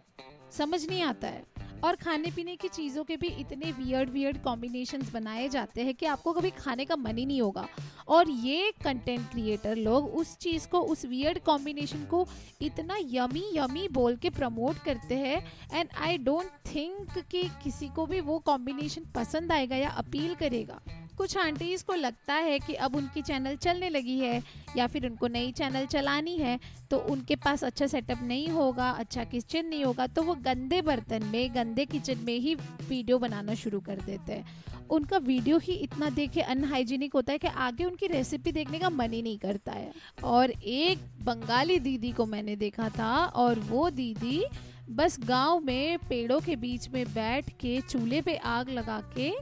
समझ 0.53 0.89
नहीं 0.89 1.03
आता 1.03 1.29
है। 1.29 1.69
और 1.85 1.97
खाने 1.97 2.31
पीने 2.31 2.57
की 2.57 2.69
चीज़ों 2.69 3.05
के 3.05 3.17
भी 3.17 3.27
इतने 3.27 3.73
वियर्ड 3.73 4.11
वियर्ड 4.11 4.43
कॉम्बिनेशन 4.43 5.03
बनाए 5.13 5.49
जाते 5.49 5.83
हैं 5.83 5.95
कि 5.95 6.07
आपको 6.07 6.33
कभी 6.33 6.51
खाने 6.51 6.85
का 6.85 6.97
मन 6.97 7.19
ही 7.19 7.27
नहीं 7.27 7.41
होगा। 7.43 7.69
और 8.09 8.31
ये 8.31 8.73
कंटेंट 8.85 9.31
क्रिएटर 9.31 9.77
लोग 9.77 10.07
उस 10.07 10.37
चीज़ 10.37 10.69
को, 10.69 10.81
उस 10.81 11.05
वियर्ड 11.05 11.39
कॉम्बिनेशन 11.39 12.05
को 12.05 12.29
इतना 12.63 12.97
यमी 13.01 13.45
यमी 13.55 13.89
बोल 13.89 14.17
के 14.17 14.31
प्रमोट 14.31 14.79
करते 14.79 15.15
हैं। 15.15 15.53
एंड 15.75 15.89
आई 16.01 16.19
डोंट 16.19 16.75
थिंक 16.75 17.19
कि 17.19 17.45
किसी 17.45 17.89
को 17.89 18.07
भी 18.07 18.21
वो 18.21 18.39
कॉम्बिनेशन 18.39 19.05
पसंद 19.15 19.53
आएगा 19.53 19.77
या 19.77 19.91
अपील 19.91 20.35
करेगा। 20.35 20.81
कुछ 21.19 21.37
आंटीज 21.37 21.83
को 21.83 21.95
लगता 21.95 22.35
है 22.35 22.59
कि 22.59 22.75
अब 22.77 22.97
उनकी 22.97 23.23
चैनल 23.23 23.57
चलने 23.57 23.89
लगी 23.91 24.19
है 24.19 24.43
या 24.77 24.87
फिर 24.87 25.07
उनको 25.07 25.29
नई 25.29 25.53
चैनल 25.53 25.87
चलानी 25.87 26.37
है 26.37 26.59
तो 26.91 26.99
उनके 27.11 27.37
पास 27.37 27.65
अच्छा 27.65 27.87
सेटअप 27.87 28.23
नहीं 28.23 28.49
होगा 28.49 28.91
अच्छा 29.01 29.25
किचन 29.25 29.67
नहीं 29.67 29.85
होगा 29.85 30.07
तो 30.07 30.23
वो 30.23 30.35
गंदे 30.37 30.81
बर्तन 30.83 31.25
में, 31.25 31.55
गंदे 31.55 31.85
किचन 31.87 32.25
में 32.25 32.39
ही 32.39 32.55
वीडियो 32.89 33.19
बनाना 33.19 33.55
शुरू 33.55 33.81
कर 33.81 34.01
देते 34.01 34.33
हैं। 34.33 34.65
उनका 34.91 35.19
वीडियो 35.19 35.59
ही 35.59 35.73
इतना 35.75 36.09
देखे 36.11 36.41
अनहाइजीनिक 36.43 37.15
होता 37.15 37.33
है 37.33 37.39
कि 37.39 37.49
आगे 37.49 37.85
उनकी 37.85 38.07
रेसिपी 38.07 38.53
देखने 38.53 38.79
का 38.79 38.91
मन 38.91 39.13
ही 39.13 39.23
नहीं 39.23 39.39
करता 39.39 39.73
है। 39.73 39.93
और 40.25 40.51
एक 40.51 40.99
बंगाली 41.25 41.79
दीदी 41.79 42.13
को 42.13 42.27
मैंने 42.27 42.57
देखा 42.57 42.89
था 42.89 43.15
और 43.37 43.59
वो 43.61 43.89
दीदी 43.91 44.43
बस 44.91 45.19
गाँव 45.21 45.61
में 45.61 45.99
पेड़ों 46.09 46.41
के 46.41 46.55
बीच 46.57 46.89
में 46.91 47.05
बैठ 47.15 47.49
के 47.61 47.81
चूल्हे 47.81 48.21
पे 48.23 48.37
आग 48.47 48.69
लगा 48.71 49.01
के 49.17 49.33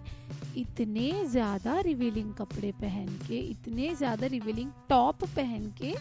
इतने 0.61 1.11
ज़्यादा 1.26 1.79
रिवीलिंग 1.81 2.33
कपड़े 2.35 2.71
पहन 2.73 3.07
के, 3.29 3.38
इतने 3.41 3.95
ज़्यादा 3.95 4.26
रिवीलिंग 4.26 4.71
टॉप 4.88 5.25
पहन 5.26 5.71
के 5.79 5.95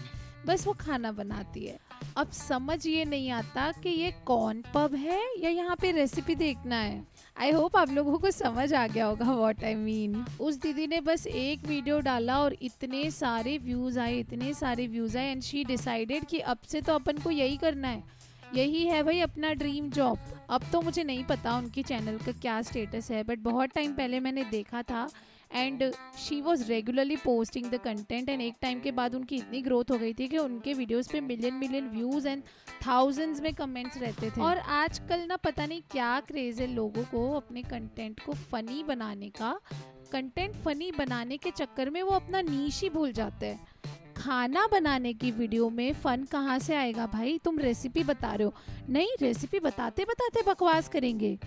बस 0.47 0.65
वो 0.67 0.73
खाना 0.79 1.11
बनाती 1.11 1.65
है। 1.65 1.77
अब 2.17 2.31
समझ 2.31 2.85
ये 2.87 3.05
नहीं 3.05 3.29
आता 3.31 3.71
कि 3.83 3.89
ये 3.89 4.11
कौन 4.25 4.63
पब 4.73 4.95
है 4.95 5.21
या 5.39 5.49
यहाँ 5.49 5.75
पे 5.81 5.91
रेसिपी 5.91 6.35
देखना 6.35 6.75
है। 6.75 7.03
आई 7.37 7.51
होप 7.51 7.77
आप 7.77 7.91
लोगों 7.91 8.17
को 8.17 8.31
समझ 8.31 8.71
आ 8.73 8.85
गया 8.87 9.05
होगा 9.05 9.31
वॉट 9.31 9.63
आई 9.63 9.75
मीन 9.75 10.23
उस 10.39 10.59
दीदी 10.61 10.87
ने 10.87 11.01
बस 11.01 11.27
एक 11.27 11.67
वीडियो 11.67 11.99
डाला 12.01 12.39
और 12.41 12.55
इतने 12.61 13.09
सारे 13.11 13.57
व्यूज़ 13.57 13.99
आए, 13.99 14.19
इतने 14.19 14.53
सारे 14.53 14.87
व्यूज़ 14.87 15.17
आए 15.17 15.31
एंड 15.31 15.41
शी 15.43 15.63
डिसाइडेड 15.65 16.25
कि 16.25 16.39
अब 16.39 16.57
से 16.67 16.81
तो 16.81 16.95
अपन 16.95 17.17
को 17.17 17.31
यही 17.31 17.57
करना 17.57 17.87
है। 17.87 18.03
यही 18.53 18.85
है 18.85 19.01
भाई 19.03 19.19
अपना 19.19 19.53
ड्रीम 19.53 19.89
जॉब 19.89 20.19
अब 20.49 20.63
तो 20.71 20.81
मुझे 20.81 21.03
नहीं 21.03 21.23
पता 21.23 21.57
उनके 21.57 21.83
चैनल 21.83 22.17
का 22.17 22.31
क्या 22.31 22.61
स्टेटस 22.61 23.11
है 23.11 23.23
बट 23.23 23.39
बहुत 23.39 23.69
टाइम 23.69 23.93
पहले 23.93 24.19
मैंने 24.19 24.43
देखा 24.43 24.81
था 24.81 25.09
and 25.53 25.83
she 26.19 26.39
was 26.41 26.63
regularly 26.63 27.15
posting 27.15 27.65
the 27.71 27.77
content 27.77 28.29
and 28.29 28.41
एक 28.41 28.55
टाइम 28.61 28.79
के 28.79 28.91
बाद 28.91 29.15
उनकी 29.15 29.35
इतनी 29.35 29.61
ग्रोथ 29.61 29.91
हो 29.91 29.97
गई 29.97 30.13
थी 30.13 30.27
कि 30.27 30.37
उनके 30.37 30.73
वीडियोस 30.73 31.07
पे 31.07 31.21
million 31.21 31.53
million 31.53 31.89
views 31.89 32.27
and 32.27 32.43
thousands 32.87 33.41
में 33.41 33.53
कमेंट्स 33.53 33.97
रहते 33.97 34.29
थे. 34.29 34.41
और 34.41 34.57
आजकल 34.57 35.25
ना 35.27 35.35
पता 35.37 35.65
नहीं 35.65 35.81
क्या 35.91 36.19
क्रेज़ 36.19 36.61
है 36.61 36.67
लोगों 36.67 37.03
को 37.03 37.31
अपने 37.31 37.61
कंटेंट 37.63 38.19
को 38.19 38.33
फ़नी 38.51 38.83
बनाने 38.83 39.29
का. 39.29 39.59
कंटेंट 40.11 40.55
फ़नी 40.55 40.91
बनाने 40.91 41.37
के 41.37 41.51
चक्कर 41.51 41.89
में 41.89 42.01
वो 42.03 42.11
अपना 42.11 42.41
नीश 42.41 42.81
ही 42.81 42.89
भूल 42.89 43.11
जाते 43.11 43.45
हैं. 43.45 43.67
खाना 44.25 44.67
बनाने 44.67 45.13
की 45.13 45.31
वीडियो 45.31 45.69
में 45.69 45.93
फन 45.93 46.23
कहाँ 46.23 46.59
से 46.59 46.75
आएगा 46.75 47.05
भाई? 47.05 47.37
तुम 47.43 47.59
रेसिपी 47.59 48.03
बता 48.03 48.33
रहे 48.33 48.43
हो। 48.43 48.53
नहीं 48.89 49.07
रेसिपी 49.21 49.59
बताते 49.59 50.03
बताते 50.03 50.41
बकवास 50.47 50.87
करेंगे। 50.89 51.37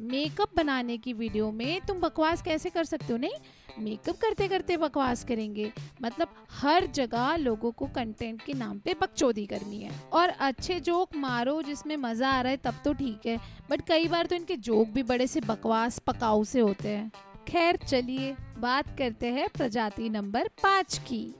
मेकअप 0.00 0.50
बनाने 0.56 0.98
की 0.98 1.12
वीडियो 1.12 1.50
में 1.52 1.80
तुम 1.88 2.00
बकवास 2.00 2.42
कैसे 2.42 2.70
कर 2.70 2.84
सकते 2.84 3.12
हो? 3.12 3.18
नहीं 3.18 3.84
मेकअप 3.84 4.16
करते 4.16 4.48
करते 4.48 4.76
बकवास 4.76 5.24
करेंगे। 5.24 5.72
मतलब 6.02 6.28
हर 6.50 6.86
जगह 6.86 7.36
लोगों 7.36 7.72
को 7.72 7.86
कंटेंट 7.86 8.42
के 8.42 8.52
नाम 8.52 8.78
पे 8.78 8.94
बकचोदी 8.94 9.46
करनी 9.46 9.82
है। 9.82 9.90
और 10.12 10.28
अच्छे 10.28 10.78
जोक 10.80 11.16
मारो 11.16 11.62
जिसमें 11.62 11.96
मज़ा 11.96 12.30
आ 12.30 12.40
रहा 12.40 12.50
है, 12.50 12.56
तब 12.56 12.74
तो 12.84 12.92
ठीक 12.92 13.26
है। 13.26 13.38
बट 13.70 13.82
कई 13.88 14.08
बार 14.08 14.26
तो 14.26 14.36
इनके 14.36 14.56
जोक 14.56 14.88
भी 14.88 15.02
बड़े 15.02 15.26
से 15.26 15.40
बकवास, 15.40 15.98
पकाऊ 15.98 16.44
से 16.44 16.60
होते 16.60 16.88
हैं। 16.88 17.10
खैर, 17.48 17.76
चलिए 17.76 18.34
बात 18.58 18.96
करते 18.98 19.26
हैं 19.26 19.48
प्रजाति 19.48 20.08
नंबर 20.08 20.48
पाँच 20.62 20.98
की। 20.98 21.34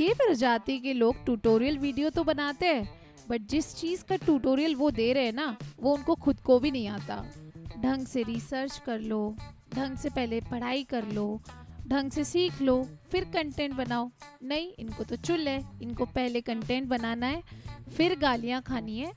ये 0.00 0.14
प्रजाति 0.14 0.78
के 0.78 0.92
लोग 0.92 1.24
ट्यूटोरियल 1.24 1.76
वीडियो 1.78 2.08
तो 2.10 2.22
बनाते 2.24 2.66
हैं 2.66 2.88
बट 3.28 3.40
जिस 3.40 3.74
चीज़ 3.76 4.02
का 4.04 4.16
ट्यूटोरियल 4.16 4.74
वो 4.74 4.90
दे 4.90 5.12
रहे 5.12 5.24
हैं 5.24 5.32
ना, 5.32 5.56
वो 5.80 5.94
उनको 5.94 6.14
खुद 6.14 6.40
को 6.40 6.58
भी 6.60 6.70
नहीं 6.70 6.88
आता। 6.88 7.24
ढंग 7.82 8.06
से 8.06 8.22
रिसर्च 8.22 8.78
कर 8.86 9.00
लो, 9.00 9.36
ढंग 9.74 9.96
से 9.96 10.08
पहले 10.08 10.40
पढ़ाई 10.40 10.82
कर 10.84 11.06
लो, 11.08 11.40
ढंग 11.88 12.10
से 12.10 12.24
सीख 12.24 12.60
लो, 12.62 12.82
फिर 13.10 13.24
कंटेंट 13.24 13.74
बनाओ। 13.74 14.10
नहीं, 14.42 14.72
इनको 14.78 15.04
तो 15.04 15.16
चुल 15.16 15.48
है, 15.48 15.58
इनको 15.82 16.04
पहले 16.04 16.40
कंटेंट 16.40 16.88
बनाना 16.88 17.26
है, 17.26 17.42
फिर 17.96 18.18
गालियाँ 18.18 18.60
खानी 18.62 18.98
है 18.98 19.12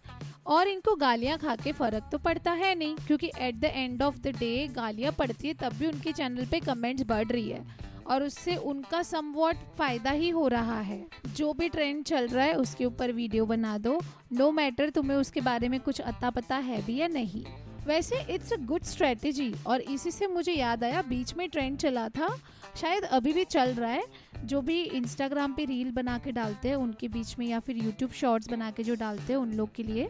और 0.48 0.68
इनको 0.68 0.96
गालियाँ 0.96 1.38
खा 1.38 1.56
के 1.56 1.72
फ़र्क 1.72 2.10
तो 2.12 2.18
पड़ता 2.18 2.52
है 2.52 2.76
नहीं, 2.76 2.96
क्योंकि 2.96 3.32
at 3.40 3.56
the 3.56 3.64
end 3.64 4.04
of 4.04 4.20
the 4.20 4.28
day 4.28 4.68
गालियाँ 4.68 5.12
पड़ती 5.12 5.48
है, 5.48 5.54
तब 5.54 5.74
भी 5.74 5.88
उनके 5.88 6.12
चैनल 6.12 6.46
पे 6.46 6.60
कमेंट्स 6.60 7.04
बढ़ 7.04 7.28
रही 7.28 7.50
है। 7.50 7.66
और 8.08 8.24
उससे 8.24 8.56
उनका 8.56 9.04
समवॉट 9.04 9.56
फ़ायदा 9.78 10.12
ही 10.12 10.30
हो 10.30 10.48
रहा 10.48 10.80
है। 10.80 11.08
जो 11.36 11.54
भी 11.54 11.70
ट्रेंड 11.70 12.04
चल 12.04 12.28
रहा 12.28 12.46
है, 12.46 12.54
उसके 12.54 12.86
ऊपर 12.86 13.12
वीडियो 13.12 13.46
बना 13.46 13.78
दो। 13.78 14.02
नो 14.34 14.46
no 14.46 14.56
मैटर 14.56 14.90
तुम्हें 14.90 15.18
उसके 15.18 15.42
बारे 15.42 15.70
में 15.70 15.80
कुछ 15.80 16.02
अता 16.02 16.30
पता 16.30 16.56
है 16.56 16.86
भी 16.86 16.98
या 16.98 17.08
नहीं। 17.08 17.46
वैसे 17.88 18.16
इट्स 18.30 18.54
अ 18.54 18.56
गुड 18.56 18.84
स्ट्रेटेजी 18.84 19.56
और 19.68 19.82
इसी 19.82 20.12
से 20.12 20.28
मुझे 20.28 20.54
याद 20.54 20.84
आया, 20.84 21.02
बीच 21.02 21.34
में 21.34 21.50
ट्रेंड 21.50 21.78
चला 21.78 22.10
था। 22.10 22.38
शायद 22.82 23.04
अभी 23.04 23.34
भी 23.34 23.44
चल 23.44 23.74
रहा 23.74 23.92
है। 23.92 24.06
जो 24.44 24.62
भी 24.62 24.82
इंस्टाग्राम 24.82 25.54
पे 25.54 25.66
रील 25.66 25.92
बना 25.92 26.18
के 26.18 26.32
डालते 26.32 26.70
हैं, 26.70 26.76
उनके 26.76 27.08
बीच 27.08 27.40
में 27.40 27.46
या 27.48 27.60
फिर 27.60 27.78
यूट्यूब 27.78 28.12
शॉर्ट्स 28.12 28.50
बना 28.50 28.72
के 28.72 28.84
जो 28.84 28.96
डालते 28.96 29.34
हैं 29.34 29.40
उन 29.40 29.54
लोग 29.54 29.74
के 29.76 29.84
लिए, 29.84 30.10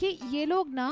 कि 0.00 0.18
ये 0.30 0.44
लोग 0.44 0.74
ना 0.74 0.90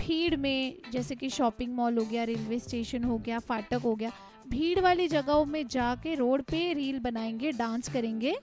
भीड़ 0.00 0.36
में, 0.36 0.78
जैसे 0.92 1.14
कि 1.14 1.30
शॉपिंग 1.30 1.74
मॉल 1.74 1.98
हो 1.98 2.04
गया 2.04 2.24
रेलवे 2.24 2.58
स्टेशन 2.58 3.04
हो 3.04 3.18
गया, 3.18 3.38
फाटक 3.38 3.80
हो 3.84 3.94
गया, 3.94 4.12
भीड़ 4.48 4.80
वाली 4.80 5.08
जगहों 5.08 5.44
में 5.44 5.68
जाके 5.68 6.14
रोड 6.14 6.42
पे 6.42 6.72
रील 6.72 6.98
बनाएँगे 6.98 7.52
डांस 7.52 7.88
करेंगे 7.88 8.36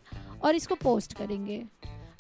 और 0.44 0.56
इसको 0.56 0.76
पोस्ट 0.76 1.14
करेंगे। 1.14 1.66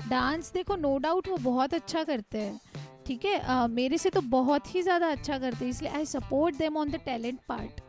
डांस 0.09 0.51
देखो 0.53 0.75
नो 0.75 0.97
डाउट 0.97 1.27
वो 1.27 1.37
बहुत 1.37 1.73
अच्छा 1.73 2.03
करते 2.03 2.37
हैं। 2.37 2.61
ठीक 3.09 3.23
है? 3.25 3.67
मेरे 3.69 3.97
से 3.97 4.09
तो 4.09 4.21
बहुत 4.23 4.73
ही 4.73 4.81
ज़्यादा 4.81 5.07
अच्छा 5.09 5.37
करते 5.39 5.65
हैं, 5.65 5.69
इसलिए 5.69 5.91
I 5.91 6.05
support 6.05 6.57
them 6.57 6.75
on 6.77 6.89
the 6.89 6.95
talent 7.05 7.39
part 7.49 7.81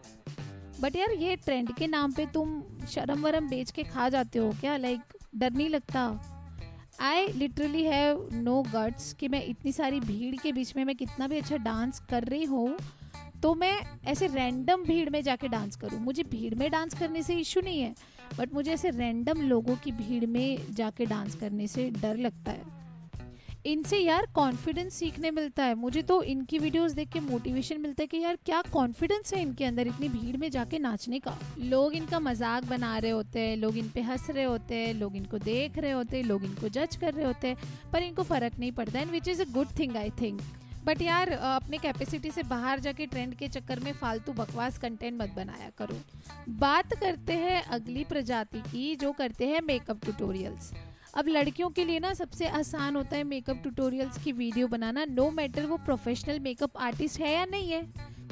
but 0.80 0.96
यार, 0.96 1.12
ये 1.12 1.36
ट्रेंड 1.36 1.72
के 1.76 1.86
नाम 1.86 2.12
पे 2.12 2.26
तुम 2.34 2.62
शर्म 2.90 3.22
वरम 3.22 3.48
बेच 3.48 3.70
के 3.70 3.82
खा 3.84 4.08
जाते 4.08 4.38
हो 4.38 4.50
क्या? 4.60 4.76
लाइक 4.78 5.00
डर 5.34 5.52
नहीं 5.52 5.68
लगता? 5.68 6.04
I 7.00 7.26
literally 7.28 7.84
have 7.84 8.28
no 8.34 8.62
guts 8.64 9.12
कि 9.12 9.28
मैं 9.28 9.44
इतनी 9.44 9.72
सारी 9.72 10.00
भीड़ 10.00 10.34
के 10.36 10.52
बीच 10.52 10.74
में 10.76 10.84
मैं 10.84 10.96
कितना 10.96 11.28
भी 11.28 11.38
अच्छा 11.38 11.56
डांस 11.58 12.00
कर 12.10 12.24
रही 12.24 12.44
हूँ 12.44 12.76
तो 13.42 13.54
मैं 13.54 13.76
ऐसे 14.06 14.26
रैंडम 14.28 14.82
भीड़ 14.84 15.08
में 15.10 15.22
जाके 15.22 15.48
डांस 15.48 15.76
करूँ। 15.76 16.00
मुझे 16.00 16.22
भीड़ 16.30 16.54
में 16.54 16.70
डांस 16.70 16.98
करने 16.98 17.22
से 17.22 17.34
इशू 17.36 17.60
नहीं 17.60 17.80
है 17.80 17.94
बट 18.38 18.54
मुझे 18.54 18.72
ऐसे 18.72 18.90
रैंडम 18.90 19.40
लोगों 19.42 19.76
की 19.76 19.92
भीड़ 19.92 20.26
में 20.26 20.74
जाके 20.74 21.06
डांस 21.06 21.34
करने 21.34 21.66
से 21.66 21.90
डर 21.92 22.16
लगता 22.18 22.52
है। 22.52 22.79
इनसे 23.66 23.98
यार 23.98 24.26
कॉन्फिडेंस 24.34 24.94
सीखने 24.94 25.30
मिलता 25.30 25.64
है। 25.64 25.74
मुझे 25.74 26.02
तो 26.02 26.22
इनकी 26.24 26.58
वीडियोस 26.58 26.92
देख 26.92 27.08
के 27.12 27.20
मोटिवेशन 27.20 27.80
मिलता 27.80 28.02
है 28.02 28.06
कि 28.06 28.18
यार 28.18 28.36
क्या 28.46 28.60
कॉन्फिडेंस 28.72 29.34
है 29.34 29.40
इनके 29.42 29.64
अंदर 29.64 29.86
इतनी 29.86 30.08
भीड़ 30.08 30.36
में 30.36 30.50
जाके 30.50 30.78
नाचने 30.78 31.18
का। 31.18 31.36
लोग 31.60 31.94
इनका 31.94 32.20
मज़ाक 32.20 32.64
बना 32.64 32.96
रहे 32.98 33.10
होते 33.10 33.40
हैं, 33.40 33.56
लोग 33.56 33.76
इन 33.78 33.90
पे 33.94 34.00
हंस 34.00 34.26
रहे 34.30 34.44
होते 34.44 34.74
हैं, 34.74 34.94
लोग 34.94 35.16
इनको 35.16 35.38
देख 35.40 35.78
रहे 35.78 35.90
होते 35.90 36.16
हैं, 36.16 36.24
लोग 36.24 36.44
इनको 36.44 36.68
जज 36.70 36.96
कर 36.96 37.14
रहे 37.14 37.26
होते 37.26 37.48
हैं, 37.48 37.56
पर 37.92 38.02
इनको 38.02 38.22
फ़र्क 38.22 38.58
नहीं 38.58 38.72
पड़ता। 38.72 39.00
And 39.00 39.10
which 39.10 39.28
is 39.28 39.42
a 39.42 39.50
good 39.52 39.78
thing 39.78 39.96
I 39.96 40.10
think 40.20 40.40
but 40.84 41.02
यार 41.02 41.30
अपने 41.30 41.78
कैपेसिटी 41.78 42.30
से 42.30 42.42
बाहर 42.42 42.80
जाके 42.80 43.06
ट्रेंड 43.06 43.34
के 43.34 43.48
चक्कर 43.48 43.80
में 43.80 43.92
फालतू 43.92 44.32
बकवास 44.32 44.78
कंटेंट 44.78 45.20
मत 45.20 45.34
बनाया 45.36 45.70
करो। 45.78 45.96
बात 46.50 46.94
करते 46.94 47.32
हैं 47.34 47.62
अगली 47.64 48.04
प्रजाति 48.04 48.60
की, 48.60 48.94
जो 48.96 49.12
करते 49.12 49.46
हैं 49.46 49.60
मेकअप 49.62 50.04
ट्यूटोरियल्स 50.04 50.72
अब 51.16 51.28
लड़कियों 51.28 51.68
के 51.70 51.84
लिए 51.84 51.98
ना 51.98 52.12
सबसे 52.14 52.48
आसान 52.48 52.96
होता 52.96 53.16
है 53.16 53.22
मेकअप 53.24 53.56
ट्यूटोरियल्स 53.56 54.18
की 54.24 54.32
वीडियो 54.32 54.66
बनाना 54.68 55.04
नो 55.04 55.30
मैटर 55.30 55.66
वो 55.66 55.76
प्रोफेशनल 55.76 56.38
मेकअप 56.40 56.78
आर्टिस्ट 56.78 57.20
है 57.20 57.32
या 57.32 57.44
नहीं 57.44 57.70
है। 57.70 57.82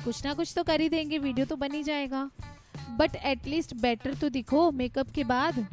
कुछ 0.05 0.25
ना 0.25 0.35
कुछ 0.35 0.53
तो 0.57 0.63
कर 0.63 0.81
ही 0.81 0.89
देंगे 0.89 1.19
वीडियो 1.19 1.47
तो 1.47 1.57
बन 1.57 1.73
ही 1.73 1.83
जाएगा। 1.83 2.31
बट 2.91 3.17
एटलीस्ट 3.17 3.75
बेटर 3.75 4.15
तो 4.15 4.29
दिखो 4.29 4.71
मेकअप 4.71 5.11
के 5.11 5.25
बाद। 5.25 5.67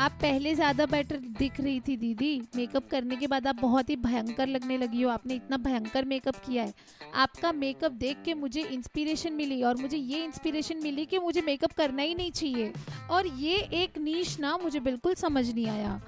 आप 0.00 0.12
पहले 0.12 0.54
ज़्यादा 0.54 0.84
बेटर 0.86 1.16
दिख 1.38 1.60
रही 1.60 1.80
थी, 1.80 1.96
दीदी। 1.96 2.42
मेकअप 2.56 2.86
करने 2.90 3.16
के 3.16 3.26
बाद 3.26 3.46
आप 3.46 3.56
बहुत 3.56 3.90
ही 3.90 3.96
भयंकर 3.96 4.46
लगने 4.46 4.76
लगी 4.78 5.02
हो। 5.02 5.10
आपने 5.10 5.34
इतना 5.34 5.56
भयंकर 5.56 6.04
मेकअप 6.04 6.36
किया 6.36 6.62
है। 6.62 6.72
आपका 7.14 7.50
मेकअप 7.52 7.92
देख 8.00 8.22
के 8.24 8.34
मुझे 8.34 8.62
इंस्पिरेशन 8.62 9.32
मिली 9.32 9.62
और 9.62 9.76
मुझे 9.76 9.96
ये 9.96 10.22
इंस्पिरेशन 10.24 10.80
मिली 10.82 11.04
कि 11.06 11.18
मुझे 11.18 11.42
मेकअप 11.42 11.72
करना 11.72 12.02
ही 12.02 12.14
नहीं 12.14 12.30
चाहिए। 12.30 12.72
और 13.10 13.26
ये 13.26 13.58
एक 13.82 13.98
नीच 13.98 14.38
ना 14.40 14.56
मुझे 14.62 14.80
बिल्कुल 14.80 15.14
समझ 15.16 15.48
नहीं 15.54 15.66
आया। 15.68 16.00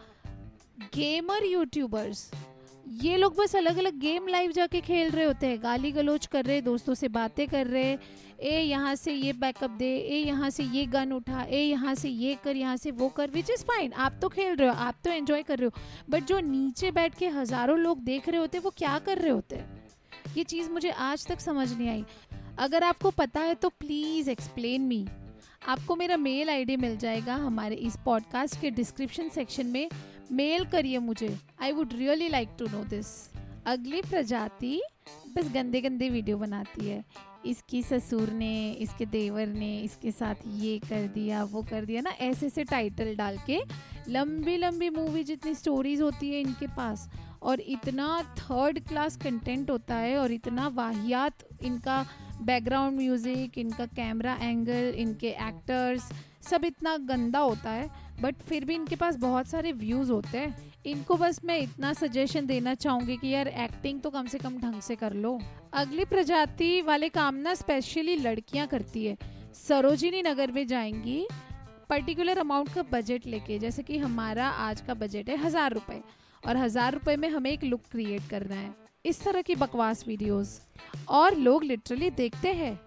गेमर 0.94 1.44
यूट्यूबर्स 1.44 2.30
ये 3.02 3.16
लोग 3.16 3.36
बस 3.36 3.54
अलग 3.56 3.76
अलग 3.78 3.98
गेम 4.00 4.26
लाइव 4.28 4.52
जाके 4.52 4.80
खेल 4.80 5.10
रहे 5.10 5.24
होते 5.24 5.46
हैं। 5.46 5.62
गाली 5.62 5.90
गलोच 5.92 6.26
कर 6.26 6.44
रहे 6.44 6.60
दोस्तों 6.62 6.94
से 6.94 7.08
बातें 7.10 7.46
कर 7.48 7.66
रहे 7.66 7.96
ए 8.42 8.60
यहाँ 8.60 8.94
से 8.94 9.12
ये 9.12 9.32
बैकअप 9.34 9.70
दे, 9.70 9.86
ए 9.86 10.18
यहाँ 10.18 10.50
से 10.50 10.64
ये 10.64 10.84
गन 10.86 11.12
उठा, 11.12 11.42
ए 11.42 11.60
यहाँ 11.60 11.94
से 11.94 12.08
ये 12.08 12.34
कर, 12.44 12.56
यहाँ 12.56 12.76
से 12.76 12.90
वो 12.92 13.08
कर 13.08 13.30
विच 13.30 13.50
इज़ 13.50 13.64
फाइन 13.64 13.92
आप 13.94 14.18
तो 14.22 14.28
खेल 14.28 14.54
रहे 14.56 14.68
हो, 14.68 14.74
आप 14.74 14.94
तो 15.04 15.10
एंजॉय 15.10 15.42
कर 15.42 15.58
रहे 15.58 15.66
हो। 15.66 15.80
बट 16.10 16.24
जो 16.24 16.40
नीचे 16.40 16.90
बैठ 16.90 17.18
के 17.18 17.28
हज़ारों 17.30 17.78
लोग 17.78 18.02
देख 18.04 18.28
रहे 18.28 18.40
होते 18.40 18.58
वो 18.58 18.70
क्या 18.76 18.98
कर 18.98 19.18
रहे 19.18 19.30
होते 19.30 19.56
हैं? 19.56 19.80
ये 20.36 20.44
चीज़ 20.44 20.70
मुझे 20.70 20.90
आज 20.90 21.26
तक 21.26 21.40
समझ 21.40 21.72
नहीं 21.72 21.88
आई। 21.88 22.04
अगर 22.58 22.84
आपको 22.84 23.10
पता 23.12 23.40
है 23.40 23.54
तो 23.54 23.68
प्लीज़ 23.70 24.30
एक्सप्लेन 24.30 24.82
मी 24.82 25.06
आपको 25.62 25.96
मेरा 25.96 26.16
मेल 26.16 26.50
आईडी 26.50 26.76
मिल 26.76 26.96
जाएगा 26.96 27.34
हमारे 27.36 27.76
इस 27.78 27.96
पॉडकास्ट 28.04 28.60
के 28.60 28.70
डिस्क्रिप्शन 28.70 29.28
सेक्शन 29.28 29.66
में। 29.66 29.88
मेल 30.32 30.64
करिए 30.64 30.98
मुझे। 31.00 31.36
I 31.62 31.72
would 31.72 31.92
really 31.92 32.28
like 32.28 32.48
to 32.58 32.66
know 32.68 32.84
this 32.86 33.06
अगली 33.66 34.00
प्रजाति 34.02 34.80
बस 35.36 35.52
गंदे 35.54 35.80
गंदे 35.80 36.08
वीडियो 36.10 36.36
बनाती 36.38 36.88
है। 36.88 37.04
इसकी 37.46 37.82
ससुर 37.82 38.30
ने, 38.30 38.72
इसके 38.72 39.06
देवर 39.06 39.46
ने, 39.46 39.76
इसके 39.78 40.10
साथ 40.10 40.34
ये 40.46 40.78
कर 40.78 41.06
दिया, 41.08 41.42
वो 41.44 41.62
कर 41.62 41.84
दिया 41.84 42.00
ना, 42.00 42.10
ऐसे 42.10 42.46
ऐसे 42.46 42.64
टाइटल 42.64 43.14
डाल 43.16 43.38
के 43.46 43.60
लंबी 44.08 44.56
लंबी 44.56 44.88
मूवी 44.90 45.24
जितनी 45.24 45.54
स्टोरीज 45.54 46.00
होती 46.00 46.30
है 46.30 46.40
इनके 46.40 46.66
पास 46.66 47.08
और 47.42 47.60
इतना 47.60 48.22
थर्ड 48.38 48.78
क्लास 48.88 49.16
कंटेंट 49.16 49.70
होता 49.70 49.94
है 49.94 50.16
और 50.18 50.32
इतना 50.32 50.66
वाहियात 50.68 51.44
इनका 51.62 52.04
बैकग्राउंड 52.42 52.96
म्यूज़िक 52.96 53.58
इनका 53.58 53.86
कैमरा 53.86 54.34
एंगल 54.40 54.94
इनके 54.96 55.28
एक्टर्स 55.48 56.10
सब 56.50 56.64
इतना 56.64 56.96
गंदा 57.08 57.38
होता 57.38 57.70
है 57.70 57.90
बट 58.22 58.42
फिर 58.48 58.64
भी 58.64 58.74
इनके 58.74 58.96
पास 58.96 59.16
बहुत 59.16 59.46
सारे 59.46 59.72
व्यूज़ 59.72 60.10
होते 60.12 60.38
हैं। 60.38 60.71
इनको 60.84 61.16
बस 61.16 61.38
मैं 61.44 61.58
इतना 61.58 61.92
सजेशन 61.92 62.46
देना 62.46 62.74
चाहूँगी 62.74 63.16
कि 63.16 63.28
यार 63.28 63.48
एक्टिंग 63.48 64.00
तो 64.00 64.10
कम 64.10 64.26
से 64.26 64.38
कम 64.38 64.58
ढंग 64.58 64.80
से 64.82 64.96
कर 64.96 65.12
लो। 65.14 65.38
अगली 65.72 66.04
प्रजाति 66.04 66.80
वाले 66.82 67.08
काम 67.08 67.34
ना 67.36 67.54
स्पेशली 67.54 68.16
लड़कियाँ 68.16 68.66
करती 68.66 69.04
है। 69.06 69.16
सरोजिनी 69.58 70.22
नगर 70.22 70.52
में 70.52 70.66
जाएँगी 70.66 71.26
पर्टिकुलर 71.90 72.38
अमाउंट 72.38 72.72
का 72.74 72.82
बजट 72.92 73.26
लेके, 73.26 73.58
जैसे 73.58 73.82
कि 73.82 73.98
हमारा 73.98 74.48
आज 74.48 74.80
का 74.80 74.94
बजट 74.94 75.28
है 75.28 75.36
हज़ार 75.36 75.72
रुपये 75.72 76.02
और 76.42 76.56
हज़ार 76.56 76.92
रुपये 76.92 77.16
में 77.16 77.28
हमें 77.28 77.50
एक 77.50 77.64
लुक 77.64 77.80
क्रिएट 77.90 78.28
करना 78.30 78.54
है। 78.54 78.74
इस 79.04 79.22
तरह 79.24 79.42
की 79.42 79.54
बकवास 79.56 80.04
वीडियोस 80.08 80.60
और 81.10 81.36
लोग 81.36 81.64
लिटरली 81.64 82.10
देखते 82.12 82.52
हैं। 82.54 82.78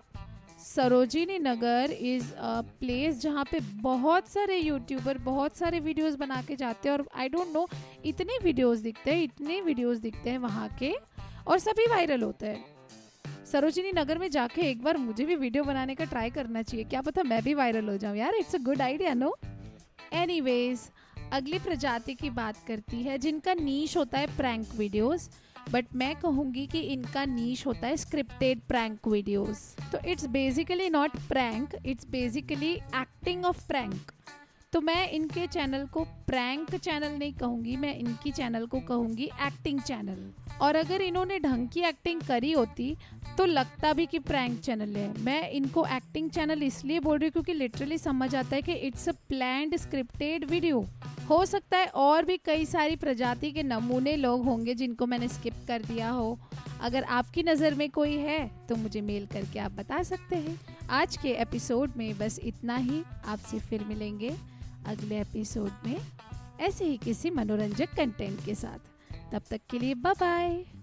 Sarojini 0.75 1.37
Nagar 1.39 1.91
is 1.91 2.31
a 2.33 2.61
place 2.79 3.19
जहाँ 3.21 3.43
पे 3.51 3.59
बहुत 3.81 4.27
सारे 4.27 4.57
यूट्यूबर 4.57 5.17
बहुत 5.25 5.57
सारे 5.57 5.79
वीडियोस 5.79 6.15
बना 6.15 6.41
के 6.47 6.55
जाते 6.55 6.89
हैं 6.89 6.95
और 6.97 7.05
आई 7.15 7.29
डोंट 7.29 7.53
नो 7.53 7.67
इतने 8.05 8.37
वीडियोस 8.43 8.79
दिखते 8.79 9.11
हैं, 9.11 9.23
इतने 9.23 9.59
वीडियोस 9.61 9.97
दिखते 9.99 10.29
हैं 10.29 10.37
वहाँ 10.37 10.67
के 10.79 10.93
और 11.47 11.59
सभी 11.59 11.85
वायरल 11.89 12.23
होते 12.23 12.47
हैं। 12.47 12.65
सरोजिनी 13.45 13.91
नगर 13.95 14.17
में 14.17 14.29
जाके 14.31 14.61
एक 14.61 14.83
बार 14.83 14.97
मुझे 14.97 15.25
भी 15.25 15.35
वीडियो 15.35 15.63
बनाने 15.63 15.95
का 15.95 16.05
ट्राई 16.05 16.29
करना 16.29 16.61
चाहिए। 16.63 16.85
क्या 16.85 17.01
पता 17.01 17.23
मैं 17.23 17.41
भी 17.43 17.53
वायरल 17.53 17.89
हो 17.89 17.97
जाऊँ। 17.97 18.17
यार 18.17 18.35
it's 18.35 18.55
a 18.55 18.59
good 18.63 18.81
idea 18.81 19.13
no 19.13 19.33
anyways 20.13 20.89
अगली 21.33 21.59
प्रजाति 21.59 22.13
की 22.15 22.29
बात 22.31 22.63
करती 22.67 23.01
है 23.03 23.17
जिनका 23.17 23.53
नीच 23.55 23.97
होता 23.97 24.17
है 24.17 24.27
प्रैंक 24.37 24.75
वीडियोस 24.77 25.29
बट 25.71 25.85
मैं 25.95 26.15
कहूँगी 26.15 26.65
कि 26.67 26.79
इनका 26.93 27.25
नीच 27.25 27.65
होता 27.65 27.87
है 27.87 27.97
स्क्रिप्टेड 27.97 28.61
प्रैंक 28.67 29.07
वीडियोस 29.07 29.75
तो 29.91 29.99
it's 30.09 30.25
basically 30.29 30.89
not 30.89 31.17
prank 31.27 31.75
it's 31.85 32.07
basically 32.09 32.73
acting 32.73 33.45
of 33.45 33.67
prank 33.67 34.11
तो 34.73 34.79
मैं 34.81 35.09
इनके 35.09 35.45
चैनल 35.47 35.85
को 35.87 36.03
प्रैंक 36.27 36.75
चैनल 36.75 37.11
नहीं 37.11 37.33
कहूँगी, 37.33 37.75
मैं 37.75 37.95
इनकी 37.95 38.31
चैनल 38.31 38.65
को 38.65 38.79
कहूँगी 38.79 39.29
एक्टिंग 39.41 39.79
चैनल 39.81 40.17
और 40.61 40.75
अगर 40.75 41.01
इन्होंने 41.01 41.39
ढंग 41.39 41.67
की 41.69 41.81
एक्टिंग 41.81 42.21
करी 42.21 42.51
होती 42.51 42.95
तो 43.37 43.45
लगता 43.45 43.93
भी 43.93 44.05
कि 44.05 44.19
प्रैंक 44.19 44.59
चैनल 44.59 44.95
है। 44.95 45.07
मैं 45.23 45.49
इनको 45.51 45.85
एक्टिंग 45.85 46.29
चैनल 46.29 46.63
इसलिए 46.63 46.99
बोल 46.99 47.17
रही 47.17 47.27
हूँ 47.27 47.31
क्योंकि 47.31 47.53
लिटरली 47.53 47.97
समझ 47.97 48.33
आता 48.35 48.55
है 48.55 48.61
कि 48.61 48.73
it's 48.87 49.09
a 49.09 49.13
planned 49.29 49.75
scripted 49.77 50.45
video 50.49 50.85
हो 51.29 51.45
सकता 51.45 51.77
है 51.77 51.87
और 51.87 52.25
भी 52.25 52.37
कई 52.37 52.65
सारी 52.65 52.95
प्रजाति 52.95 53.51
के 53.51 53.63
नमूने 53.63 54.15
लोग 54.15 54.43
होंगे 54.45 54.73
जिनको 54.73 55.05
मैंने 55.05 55.27
स्किप 55.27 55.53
कर 55.67 55.81
दिया 55.81 56.09
हो। 56.09 56.37
अगर 56.81 57.03
आपकी 57.03 57.43
नज़र 57.43 57.73
में 57.73 57.89
कोई 57.89 58.15
है 58.17 58.39
तो 58.69 58.75
मुझे 58.75 59.01
मेल 59.01 59.25
करके 59.25 59.59
आप 59.59 59.71
बता 59.71 60.01
सकते 60.03 60.35
हैं। 60.35 60.59
आज 60.89 61.17
के 61.17 61.29
एपिसोड 61.41 61.93
में 61.97 62.17
बस 62.17 62.39
इतना 62.43 62.75
ही। 62.77 63.01
आपसे 63.25 63.59
फिर 63.59 63.83
मिलेंगे 63.83 64.35
अगले 64.87 65.19
एपिसोड 65.21 65.87
में 65.87 65.97
ऐसे 66.59 66.85
ही 66.85 66.97
किसी 66.97 67.29
मनोरंजक 67.29 67.95
कंटेंट 67.97 68.45
के 68.45 68.55
साथ। 68.55 69.33
तब 69.33 69.41
तक 69.49 69.61
के 69.69 69.79
लिए 69.79 69.93
बाय 69.95 70.13
बाय 70.19 70.74